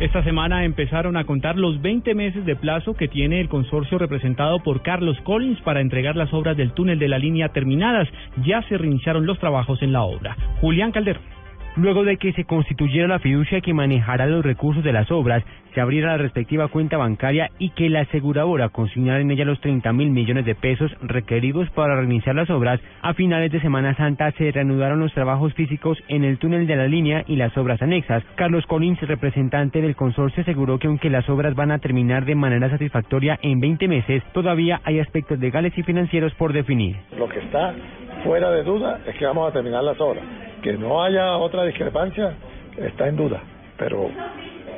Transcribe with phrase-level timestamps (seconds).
[0.00, 4.58] Esta semana empezaron a contar los 20 meses de plazo que tiene el consorcio representado
[4.58, 8.08] por Carlos Collins para entregar las obras del túnel de la línea terminadas.
[8.44, 10.36] Ya se reiniciaron los trabajos en la obra.
[10.60, 11.22] Julián Calderón.
[11.76, 15.42] Luego de que se constituyera la fiducia que manejará los recursos de las obras,
[15.74, 19.92] se abriera la respectiva cuenta bancaria y que la aseguradora consignara en ella los 30
[19.92, 24.52] mil millones de pesos requeridos para reiniciar las obras, a finales de Semana Santa se
[24.52, 28.22] reanudaron los trabajos físicos en el túnel de la línea y las obras anexas.
[28.36, 32.70] Carlos Collins, representante del consorcio, aseguró que aunque las obras van a terminar de manera
[32.70, 36.98] satisfactoria en 20 meses, todavía hay aspectos legales y financieros por definir.
[37.18, 37.74] Lo que está
[38.22, 40.22] fuera de duda es que vamos a terminar las obras
[40.64, 42.32] que no haya otra discrepancia
[42.78, 43.42] está en duda,
[43.76, 44.10] pero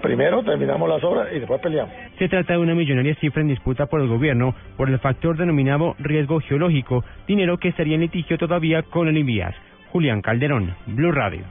[0.00, 1.92] primero terminamos las obras y después peleamos.
[2.18, 5.94] Se trata de una millonaria cifra en disputa por el gobierno por el factor denominado
[5.98, 9.54] riesgo geológico, dinero que estaría en litigio todavía con el INVIAS.
[9.92, 11.44] Julián Calderón, Blue Radio.